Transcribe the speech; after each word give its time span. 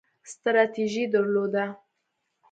ستراتیژي 0.31 1.03
درلوده 1.13 1.65